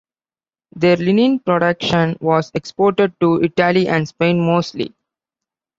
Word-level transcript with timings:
Their 0.75 0.95
linen 0.97 1.37
production 1.41 2.17
was 2.19 2.49
exported 2.55 3.13
to 3.19 3.39
Italy 3.43 3.87
and 3.87 4.07
Spain 4.07 4.43
mostly. 4.43 4.95